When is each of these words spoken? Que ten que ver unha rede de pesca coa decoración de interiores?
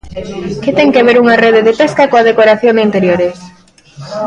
Que 0.63 0.71
ten 0.77 0.89
que 0.93 1.05
ver 1.07 1.17
unha 1.23 1.39
rede 1.43 1.61
de 1.67 1.73
pesca 1.81 2.09
coa 2.11 2.27
decoración 2.29 2.73
de 2.75 2.85
interiores? 2.87 3.37